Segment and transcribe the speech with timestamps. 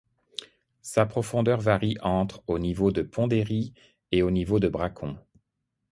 [0.81, 3.75] Sa profondeur varie entre au niveau de Pont-d'Héry
[4.11, 5.15] et au niveau de Bracon.